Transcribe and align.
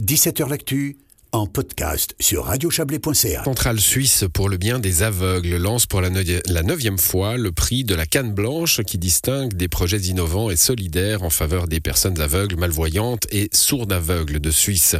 17h 0.00 0.50
L'actu 0.50 0.98
en 1.32 1.46
podcast 1.46 2.14
sur 2.20 2.44
radiochablais.ca. 2.44 3.44
Centrale 3.44 3.80
suisse 3.80 4.26
pour 4.30 4.50
le 4.50 4.58
bien 4.58 4.78
des 4.78 5.02
aveugles 5.02 5.56
lance 5.56 5.86
pour 5.86 6.02
la, 6.02 6.10
neuvième 6.10 6.98
fois 6.98 7.38
le 7.38 7.50
prix 7.50 7.82
de 7.82 7.94
la 7.94 8.04
canne 8.04 8.34
blanche 8.34 8.82
qui 8.82 8.98
distingue 8.98 9.54
des 9.54 9.68
projets 9.68 10.00
innovants 10.00 10.50
et 10.50 10.56
solidaires 10.56 11.22
en 11.22 11.30
faveur 11.30 11.66
des 11.66 11.80
personnes 11.80 12.20
aveugles, 12.20 12.56
malvoyantes 12.56 13.26
et 13.32 13.48
sourdes 13.54 13.92
aveugles 13.92 14.38
de 14.38 14.50
Suisse. 14.50 14.96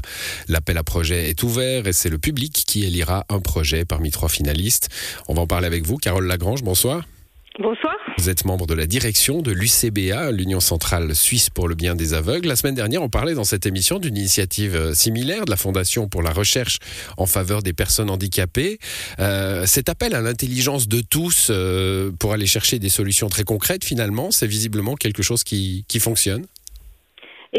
L'appel 0.49 0.79
à 0.79 0.83
projet 0.83 1.29
est 1.29 1.43
ouvert 1.43 1.87
et 1.87 1.93
c'est 1.93 2.09
le 2.09 2.19
public 2.19 2.65
qui 2.67 2.85
élira 2.85 3.27
un 3.29 3.41
projet 3.41 3.85
parmi 3.85 4.11
trois 4.11 4.31
finalistes. 4.31 4.89
On 5.29 5.35
va 5.35 5.43
en 5.43 5.47
parler 5.47 5.67
avec 5.67 5.87
vous. 5.87 5.99
Carole 5.99 6.27
Lagrange, 6.27 6.63
bonsoir. 6.63 7.05
Bonsoir. 7.59 7.95
Vous 8.19 8.29
êtes 8.29 8.45
membre 8.45 8.67
de 8.67 8.75
la 8.75 8.87
direction 8.87 9.41
de 9.41 9.51
l'UCBA, 9.51 10.31
l'Union 10.31 10.61
centrale 10.61 11.15
suisse 11.15 11.49
pour 11.49 11.69
le 11.69 11.75
bien 11.75 11.95
des 11.95 12.13
aveugles. 12.13 12.49
La 12.49 12.57
semaine 12.57 12.75
dernière, 12.75 13.03
on 13.03 13.09
parlait 13.09 13.33
dans 13.33 13.45
cette 13.45 13.65
émission 13.65 13.99
d'une 13.99 14.17
initiative 14.17 14.77
euh, 14.77 14.93
similaire 14.93 15.47
de 15.47 15.51
la 15.51 15.57
Fondation 15.57 16.07
pour 16.07 16.23
la 16.23 16.33
recherche 16.33 16.81
en 17.17 17.25
faveur 17.25 17.63
des 17.63 17.73
personnes 17.73 18.11
handicapées. 18.11 18.79
Euh, 19.21 19.65
cet 19.65 19.89
appel 19.89 20.15
à 20.15 20.21
l'intelligence 20.21 20.87
de 20.87 21.01
tous 21.01 21.49
euh, 21.49 22.11
pour 22.19 22.35
aller 22.35 22.47
chercher 22.47 22.79
des 22.79 22.91
solutions 22.91 23.31
très 23.31 23.45
concrètes, 23.45 23.85
finalement, 23.85 24.31
c'est 24.31 24.47
visiblement 24.47 24.95
quelque 24.95 25.23
chose 25.23 25.43
qui, 25.43 25.87
qui 25.89 25.99
fonctionne. 25.99 26.45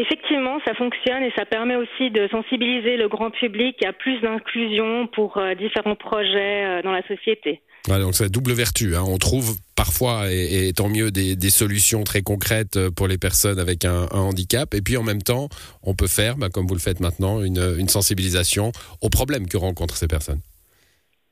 Effectivement, 0.00 0.58
ça 0.64 0.74
fonctionne 0.74 1.24
et 1.24 1.32
ça 1.36 1.44
permet 1.44 1.74
aussi 1.74 2.10
de 2.10 2.28
sensibiliser 2.28 2.96
le 2.96 3.08
grand 3.08 3.30
public 3.30 3.84
à 3.84 3.92
plus 3.92 4.20
d'inclusion 4.20 5.08
pour 5.08 5.42
différents 5.58 5.96
projets 5.96 6.82
dans 6.82 6.92
la 6.92 7.02
société. 7.08 7.60
donc 7.88 8.14
c'est 8.14 8.30
double 8.30 8.52
vertu. 8.52 8.94
Hein. 8.94 9.02
On 9.08 9.18
trouve 9.18 9.56
parfois, 9.74 10.30
et, 10.30 10.72
tant 10.72 10.88
mieux, 10.88 11.10
des, 11.10 11.50
solutions 11.50 12.04
très 12.04 12.22
concrètes 12.22 12.78
pour 12.90 13.08
les 13.08 13.18
personnes 13.18 13.58
avec 13.58 13.84
un, 13.84 14.06
handicap. 14.12 14.72
Et 14.72 14.82
puis 14.82 14.96
en 14.96 15.02
même 15.02 15.22
temps, 15.22 15.48
on 15.82 15.96
peut 15.96 16.06
faire, 16.06 16.36
bah, 16.36 16.48
comme 16.48 16.68
vous 16.68 16.74
le 16.74 16.80
faites 16.80 17.00
maintenant, 17.00 17.42
une, 17.42 17.74
une 17.76 17.88
sensibilisation 17.88 18.70
aux 19.02 19.10
problèmes 19.10 19.48
que 19.48 19.56
rencontrent 19.56 19.96
ces 19.96 20.08
personnes. 20.08 20.40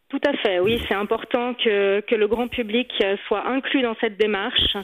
Tout 0.09 0.21
à 0.25 0.33
fait, 0.39 0.61
oui, 0.61 0.81
c'est 0.89 0.95
important 0.95 1.55
que, 1.55 2.01
que, 2.01 2.15
le 2.15 2.29
grand 2.29 2.49
public 2.49 2.93
soit 3.27 3.47
inclus 3.49 3.83
dans 3.83 3.97
cette 4.01 4.17
démarche. 4.17 4.77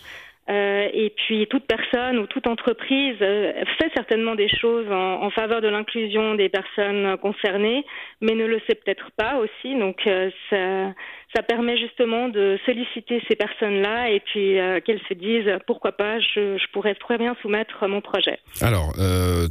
Euh, 0.50 0.88
et 0.92 1.10
puis 1.10 1.46
toute 1.46 1.66
personne 1.66 2.18
ou 2.18 2.26
toute 2.26 2.48
entreprise 2.48 3.16
euh, 3.22 3.52
fait 3.78 3.92
certainement 3.94 4.34
des 4.34 4.48
choses 4.48 4.90
en, 4.90 5.30
faveur 5.30 5.60
de 5.60 5.68
l'inclusion 5.68 6.34
des 6.34 6.48
personnes 6.48 7.16
concernées, 7.18 7.84
mais 8.20 8.34
ne 8.34 8.44
le 8.46 8.60
sait 8.66 8.74
peut-être 8.74 9.12
pas 9.16 9.36
aussi. 9.36 9.78
Donc 9.78 10.04
euh, 10.06 10.30
ça, 10.50 10.92
ça, 11.34 11.42
permet 11.42 11.76
justement 11.76 12.28
de 12.28 12.58
solliciter 12.66 13.22
ces 13.28 13.36
personnes-là 13.36 14.10
et 14.10 14.20
puis 14.20 14.56
qu'elles 14.84 15.00
se 15.08 15.14
disent 15.14 15.50
pourquoi 15.66 15.92
pas, 15.92 16.20
je, 16.20 16.56
je, 16.56 16.72
pourrais 16.72 16.94
très 16.94 17.18
bien 17.18 17.36
soumettre 17.42 17.86
mon 17.88 18.00
projet. 18.00 18.38
Alors 18.60 18.92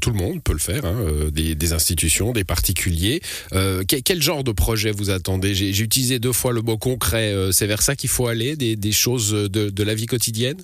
tout 0.02 0.10
le 0.10 0.18
monde 0.18 0.44
peut 0.44 0.54
le 0.54 0.60
faire, 0.60 0.86
hein, 0.86 1.30
des, 1.32 1.56
des, 1.56 1.74
institutions, 1.74 2.32
des 2.32 2.44
particuliers. 2.44 3.20
Quel, 3.88 4.04
quel, 4.04 4.22
genre 4.22 4.44
de 4.44 4.52
projet 4.52 4.92
vous 4.92 5.10
attendez? 5.10 5.54
J'ai 5.54 5.84
utilisé 5.84 6.20
deux 6.20 6.34
fois 6.34 6.54
le 6.54 6.62
mot 6.62 6.78
concret. 6.78 7.34
C'est 7.52 7.68
vers 7.68 7.82
ça 7.82 7.96
qu'il 7.96 8.10
faut 8.10 8.28
aller, 8.28 8.56
des, 8.56 8.76
des 8.76 8.92
choses 8.92 9.32
de, 9.32 9.70
de 9.70 9.84
la 9.84 9.94
vie 9.94 10.08
quotidienne? 10.08 10.62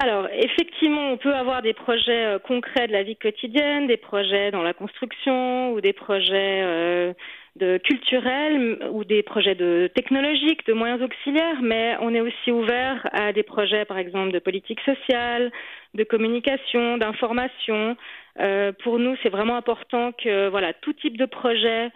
Alors, 0.00 0.28
effectivement, 0.32 1.10
on 1.10 1.16
peut 1.16 1.34
avoir 1.34 1.60
des 1.60 1.74
projets 1.74 2.24
euh, 2.24 2.38
concrets 2.38 2.86
de 2.86 2.92
la 2.92 3.02
vie 3.02 3.16
quotidienne, 3.16 3.88
des 3.88 3.96
projets 3.96 4.52
dans 4.52 4.62
la 4.62 4.72
construction 4.72 5.72
ou 5.72 5.80
des 5.80 5.92
projets 5.92 6.62
euh, 6.62 7.12
de 7.56 7.78
culturels 7.78 8.78
ou 8.92 9.04
des 9.04 9.22
projets 9.22 9.54
de 9.54 9.90
technologiques, 9.94 10.66
de 10.66 10.72
moyens 10.72 11.02
auxiliaires, 11.02 11.60
mais 11.62 11.96
on 12.00 12.14
est 12.14 12.20
aussi 12.20 12.52
ouvert 12.52 13.08
à 13.12 13.32
des 13.32 13.42
projets, 13.42 13.84
par 13.84 13.98
exemple, 13.98 14.32
de 14.32 14.38
politique 14.38 14.80
sociale, 14.80 15.50
de 15.94 16.04
communication, 16.04 16.98
d'information. 16.98 17.96
Euh, 18.40 18.72
pour 18.84 18.98
nous, 18.98 19.16
c'est 19.22 19.30
vraiment 19.30 19.56
important 19.56 20.12
que 20.12 20.48
voilà 20.48 20.72
tout 20.72 20.92
type 20.92 21.16
de 21.16 21.26
projet 21.26 21.90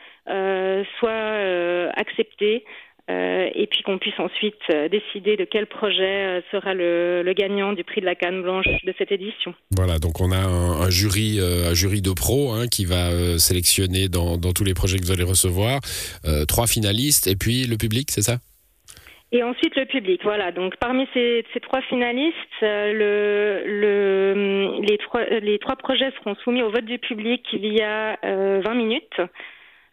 soit 0.99 1.91
accepté. 1.95 2.65
Euh, 3.11 3.49
et 3.57 3.67
puis 3.67 3.83
qu'on 3.83 3.99
puisse 3.99 4.19
ensuite 4.21 4.55
euh, 4.71 4.89
décider 4.89 5.37
de 5.37 5.45
quel 5.45 5.67
projet 5.67 6.39
euh, 6.39 6.41
sera 6.53 6.73
le, 6.73 7.25
gagnant 7.37 7.73
du 7.73 7.83
prix 7.83 8.01
de 8.01 8.07
la 8.07 8.15
canne 8.15 8.43
blanche 8.43 8.67
de 8.85 8.95
cette 8.97 9.11
édition. 9.11 9.55
Voilà, 9.73 9.99
donc 9.99 10.21
on 10.21 10.31
a 10.31 10.37
un, 10.37 10.89
jury, 10.89 11.41
un 11.41 11.75
jury 11.75 12.01
de 12.01 12.13
pros 12.13 12.53
hein, 12.53 12.69
qui 12.71 12.85
va 12.85 13.39
sélectionner 13.39 14.09
dans, 14.09 14.39
tous 14.39 14.63
les 14.63 14.75
projets 14.75 14.99
que 14.99 15.05
vous 15.05 15.11
allez 15.11 15.25
recevoir 15.25 15.81
trois 16.47 16.67
finalistes 16.67 17.27
et 17.27 17.37
puis 17.37 17.67
le 17.67 17.77
public, 17.77 18.11
c'est 18.11 18.23
ça? 18.23 18.37
Et 19.33 19.43
ensuite 19.43 19.75
le 19.77 19.87
public, 19.87 20.21
voilà. 20.23 20.53
Donc 20.53 20.77
parmi 20.77 21.09
ces, 21.15 21.45
trois 21.63 21.81
finalistes, 21.83 22.37
le, 22.61 23.63
le, 23.65 24.81
les, 24.87 24.99
trois, 24.99 25.25
les 25.25 25.59
trois 25.59 25.77
projets 25.77 26.13
seront 26.19 26.35
soumis 26.45 26.63
au 26.63 26.71
vote 26.71 26.85
du 26.85 26.99
public 26.99 27.43
il 27.55 27.67
y 27.73 27.81
a 27.81 28.19
20 28.23 28.75
minutes. 28.75 29.21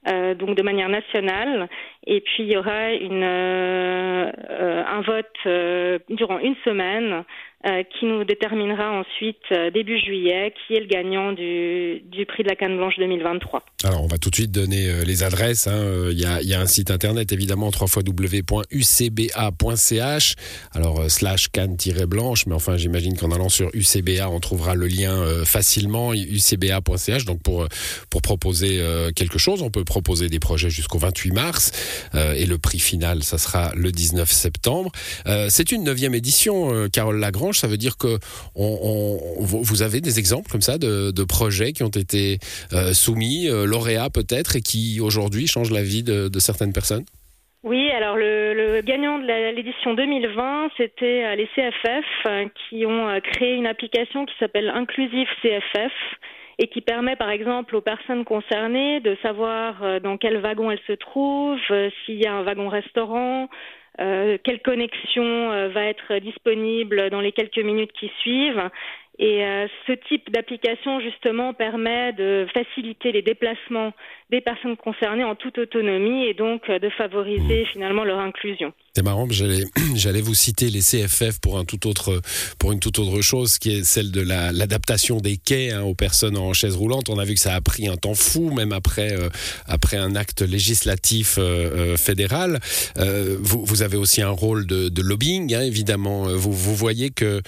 Euh, 0.08 0.34
donc 0.34 0.56
de 0.56 0.64
manière 0.64 0.88
nationale. 0.88 1.68
Et 2.08 2.22
puis 2.22 2.44
il 2.44 2.52
y 2.52 2.58
aura 2.58 2.72
euh, 2.72 4.32
euh 4.50 4.84
un 4.88 5.02
vote 5.02 5.26
euh, 5.46 6.00
durant 6.10 6.40
une 6.40 6.56
semaine 6.64 7.24
qui 8.00 8.06
nous 8.06 8.24
déterminera 8.24 8.90
ensuite 8.90 9.52
début 9.74 10.00
juillet 10.00 10.54
qui 10.66 10.76
est 10.76 10.80
le 10.80 10.86
gagnant 10.86 11.34
du, 11.34 12.02
prix 12.26 12.44
de 12.44 12.48
la 12.48 12.56
canne 12.56 12.78
blanche 12.78 12.96
2023. 12.98 13.66
Alors 13.84 14.02
on 14.02 14.08
va 14.08 14.18
tout 14.18 14.30
de 14.30 14.36
suite 14.36 14.52
donner 14.52 15.04
les 15.06 15.24
adresses. 15.24 15.68
Hein. 15.68 16.08
Il, 16.10 16.18
y 16.18 16.54
a, 16.54 16.60
un 16.62 16.66
site 16.68 16.90
internet 16.90 17.34
évidemment 17.34 17.70
www.ucba.ch 17.70 18.36
alors 20.74 21.12
slash 21.12 21.50
canne-blanche 21.50 22.46
mais 22.46 22.56
enfin 22.56 22.78
j'imagine 22.78 23.18
qu'en 23.18 23.32
allant 23.32 23.50
sur 23.50 23.70
UCBA 23.74 24.30
on 24.30 24.40
trouvera 24.40 24.76
le 24.76 24.88
lien 24.88 25.22
facilement 25.44 26.14
ucba.ch 26.14 27.26
donc 27.26 27.42
pour 27.44 27.68
proposer 28.22 28.82
quelque 29.18 29.38
chose 29.38 29.62
on 29.64 29.70
peut 29.70 29.84
proposer 29.84 30.30
des 30.30 30.40
projets 30.40 30.70
jusqu'au 30.70 30.98
28 30.98 31.34
mars 31.34 31.89
et 32.14 32.46
le 32.46 32.58
prix 32.58 32.80
final 32.80 33.24
ça 33.24 33.38
sera 33.38 33.72
le 33.76 33.92
19 33.92 34.32
septembre. 34.32 34.92
C'est 35.50 35.72
une 35.72 35.84
neuvième 35.84 36.14
édition 36.14 36.90
Carole 36.92 37.20
Lagrange. 37.20 37.60
Ça 37.60 37.68
veut 37.68 37.78
dire 37.78 37.98
que 37.98 38.18
vous 38.56 39.82
avez 39.82 40.02
des 40.02 40.20
exemples 40.20 40.50
comme 40.52 40.62
ça 40.62 40.78
de, 40.78 41.24
projets 41.24 41.74
qui 41.74 41.84
ont 41.84 41.88
été 41.90 42.40
euh, 42.74 42.94
soumis, 42.94 43.48
euh, 43.50 43.66
lauréats 43.66 44.10
peut-être, 44.10 44.56
et 44.56 44.62
qui 44.62 45.00
aujourd'hui 45.02 45.48
changent 45.48 45.72
la 45.72 45.84
vie 45.84 46.04
de, 46.04 46.40
certaines 46.40 46.74
personnes? 46.74 47.06
Oui, 47.64 47.92
alors 47.92 48.16
le, 48.16 48.82
gagnant 48.82 49.20
de 49.20 49.56
l'édition 49.56 49.94
2020, 49.94 50.70
c'était 50.78 51.24
euh, 51.26 51.36
les 51.36 51.48
CFF 51.56 52.50
qui 52.70 52.86
ont 52.86 53.20
créé 53.22 53.54
une 53.56 53.68
application 53.68 54.26
qui 54.26 54.34
s'appelle 54.40 54.72
Inclusive 54.74 55.28
CFF 55.42 55.92
et 56.60 56.68
qui 56.68 56.82
permet 56.82 57.16
par 57.16 57.32
exemple 57.32 57.76
aux 57.76 57.82
personnes 57.82 58.26
concernées 58.26 59.00
de 59.00 59.18
savoir 59.24 60.02
dans 60.02 60.18
quel 60.18 60.38
wagon 60.38 60.70
elles 60.70 60.82
se 60.86 60.94
trouvent, 60.94 61.58
s'il 62.06 62.22
y 62.22 62.28
a 62.28 62.34
un 62.34 62.44
wagon 62.44 62.68
restaurant, 62.68 63.50
euh, 64.00 64.38
quelle 64.44 64.62
connexion 64.62 65.52
euh, 65.52 65.70
va 65.70 65.86
être 65.86 66.20
disponible 66.20 67.10
dans 67.10 67.20
les 67.20 67.34
quelques 67.34 67.60
minutes 67.60 67.92
qui 67.92 68.10
suivent. 68.22 68.70
Et 69.20 69.44
euh, 69.44 69.68
ce 69.86 69.92
type 70.08 70.32
d'application, 70.32 71.02
justement, 71.02 71.54
permet 71.54 72.14
de 72.14 72.48
faciliter 72.54 73.12
les 73.12 73.22
déplacements 73.22 73.92
des 74.32 74.42
personnes 74.42 74.78
concernées 74.78 75.26
en 75.26 75.36
toute 75.36 75.58
autonomie 75.58 76.26
et 76.26 76.34
donc 76.34 76.70
de 76.70 76.90
favoriser 76.92 77.66
finalement 77.74 78.04
leur 78.04 78.20
inclusion. 78.20 78.74
C'est 78.96 79.04
marrant, 79.04 79.28
j'allais, 79.30 79.64
j'allais 79.96 80.22
vous 80.22 80.34
citer 80.34 80.70
les 80.70 80.82
CFF 80.82 81.40
pour 81.42 81.58
un 81.58 81.66
tout 81.66 81.88
autre, 81.88 82.22
pour 82.60 82.72
une 82.72 82.80
toute 82.80 83.00
autre 83.00 83.22
chose, 83.22 83.58
qui 83.58 83.72
est 83.72 83.84
celle 83.84 84.12
de 84.12 84.22
la, 84.22 84.52
l'adaptation 84.52 85.18
des 85.18 85.38
quais 85.38 85.72
hein, 85.72 85.82
aux 85.82 85.96
personnes 85.96 86.38
en 86.38 86.54
chaise 86.54 86.76
roulante. 86.76 87.10
On 87.10 87.18
a 87.18 87.26
vu 87.26 87.34
que 87.34 87.40
ça 87.40 87.56
a 87.56 87.62
pris 87.62 87.88
un 87.88 87.96
temps 87.96 88.14
fou, 88.14 88.52
même 88.52 88.72
après, 88.72 89.14
euh, 89.14 89.30
après 89.66 89.98
un 89.98 90.16
acte 90.16 90.42
législatif 90.42 91.38
euh, 91.38 91.94
euh, 91.94 91.98
fédéral. 91.98 92.60
Vous, 93.42 93.64
vous, 93.66 93.82
avez 93.82 93.98
aussi 93.98 94.22
un 94.22 94.30
rôle 94.30 94.68
de, 94.68 94.90
de 94.90 95.02
lobbying, 95.02 95.54
hein, 95.56 95.62
évidemment. 95.62 96.24
Vous, 96.24 96.52
vous 96.52 96.76
voyez 96.76 97.10
que 97.10 97.42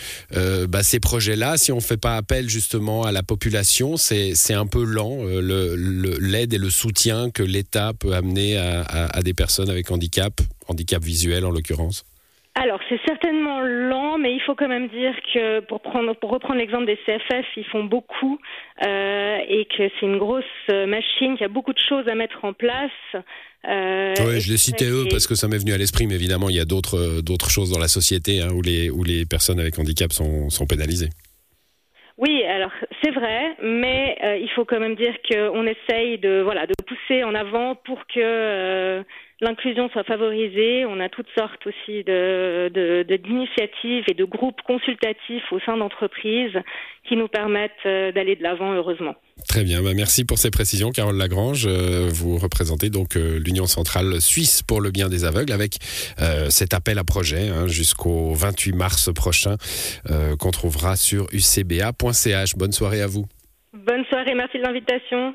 bah, 0.67 0.83
ces 0.83 0.99
projets-là, 0.99 1.57
si 1.61 1.71
on 1.71 1.77
ne 1.77 1.81
fait 1.81 2.01
pas 2.01 2.17
appel 2.17 2.49
justement 2.49 3.03
à 3.03 3.11
la 3.11 3.23
population, 3.23 3.97
c'est, 3.97 4.35
c'est 4.35 4.53
un 4.53 4.65
peu 4.65 4.83
lent, 4.83 5.23
le, 5.23 5.75
l'aide 6.19 6.53
et 6.53 6.57
le 6.57 6.69
soutien 6.69 7.29
que 7.29 7.43
l'État 7.43 7.93
peut 7.97 8.13
amener 8.13 8.57
à, 8.57 8.81
à, 8.81 9.17
à 9.17 9.21
des 9.21 9.33
personnes 9.33 9.69
avec 9.69 9.91
handicap 9.91 10.33
handicap 10.67 11.03
visuel 11.03 11.45
en 11.45 11.51
l'occurrence 11.51 12.05
alors 12.53 12.81
c'est 12.89 12.99
certainement 13.07 13.61
lent, 13.61 14.17
mais 14.17 14.33
il 14.33 14.41
faut 14.41 14.55
quand 14.55 14.67
même 14.67 14.89
dire 14.89 15.13
que 15.33 15.61
pour 15.61 15.79
prendre 15.79 16.13
pour 16.15 16.31
reprendre 16.31 16.59
l'exemple 16.59 16.85
des 16.85 16.97
CFF, 17.05 17.45
ils 17.55 17.63
font 17.71 17.85
beaucoup 17.85 18.39
euh, 18.85 19.37
et 19.47 19.65
que 19.65 19.89
c'est 19.99 20.05
une 20.05 20.17
grosse 20.17 20.43
machine, 20.67 21.35
qu'il 21.35 21.41
y 21.41 21.45
a 21.45 21.47
beaucoup 21.47 21.71
de 21.71 21.79
choses 21.79 22.09
à 22.09 22.15
mettre 22.15 22.43
en 22.43 22.51
place. 22.51 22.91
Euh, 23.69 24.13
oui, 24.19 24.41
je 24.41 24.51
les 24.51 24.57
citais 24.57 24.89
eux 24.89 25.05
parce 25.09 25.27
que 25.27 25.35
ça 25.35 25.47
m'est 25.47 25.59
venu 25.59 25.71
à 25.71 25.77
l'esprit, 25.77 26.07
mais 26.07 26.15
évidemment 26.15 26.49
il 26.49 26.57
y 26.57 26.59
a 26.59 26.65
d'autres 26.65 27.21
d'autres 27.21 27.49
choses 27.49 27.71
dans 27.71 27.79
la 27.79 27.87
société 27.87 28.41
hein, 28.41 28.49
où 28.53 28.61
les 28.61 28.89
où 28.89 29.05
les 29.05 29.25
personnes 29.25 29.59
avec 29.59 29.79
handicap 29.79 30.11
sont, 30.11 30.49
sont 30.49 30.65
pénalisées. 30.65 31.09
C'est 33.11 33.19
vrai, 33.19 33.55
mais 33.61 34.17
euh, 34.23 34.37
il 34.37 34.49
faut 34.51 34.63
quand 34.63 34.79
même 34.79 34.95
dire 34.95 35.13
qu'on 35.29 35.65
essaye 35.65 36.17
de 36.17 36.41
voilà 36.41 36.65
de 36.65 36.73
pousser 36.87 37.23
en 37.23 37.35
avant 37.35 37.75
pour 37.75 38.05
que 38.07 38.19
euh, 38.19 39.03
l'inclusion 39.41 39.89
soit 39.89 40.03
favorisée. 40.03 40.85
On 40.85 40.99
a 40.99 41.09
toutes 41.09 41.29
sortes 41.37 41.65
aussi 41.67 42.03
d'initiatives 42.03 44.05
et 44.07 44.13
de 44.13 44.23
groupes 44.23 44.61
consultatifs 44.61 45.51
au 45.51 45.59
sein 45.59 45.75
d'entreprises 45.77 46.57
qui 47.03 47.17
nous 47.17 47.27
permettent 47.27 47.73
euh, 47.85 48.13
d'aller 48.13 48.37
de 48.37 48.43
l'avant 48.43 48.71
heureusement. 48.73 49.15
Très 49.51 49.65
bien, 49.65 49.83
bah, 49.83 49.91
merci 49.93 50.23
pour 50.23 50.37
ces 50.37 50.49
précisions, 50.49 50.91
Carole 50.91 51.17
Lagrange. 51.17 51.65
Euh, 51.67 52.09
vous 52.09 52.37
représentez 52.37 52.89
donc 52.89 53.17
euh, 53.17 53.37
l'Union 53.37 53.65
centrale 53.65 54.21
suisse 54.21 54.63
pour 54.63 54.79
le 54.79 54.91
bien 54.91 55.09
des 55.09 55.25
aveugles 55.25 55.51
avec 55.51 55.75
cet 56.49 56.73
appel 56.73 56.97
à 56.97 57.03
projet 57.03 57.49
hein, 57.49 57.67
jusqu'au 57.67 58.33
28 58.33 58.71
mars 58.73 59.09
prochain 59.13 59.57
qu'on 60.39 60.51
trouvera 60.51 60.95
sur 60.95 61.27
ucba.ch. 61.33 62.55
Bonne 62.55 62.71
soirée 62.71 63.01
à 63.01 63.07
vous. 63.07 63.25
Bonne 63.73 64.05
soirée, 64.05 64.35
merci 64.35 64.57
de 64.57 64.63
l'invitation. 64.63 65.33